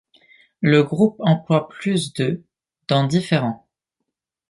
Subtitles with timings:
[0.61, 2.43] Le groupe emploie plus de
[2.87, 3.67] dans différents.